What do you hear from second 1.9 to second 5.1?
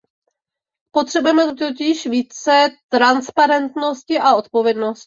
více transparentnosti a odpovědnosti.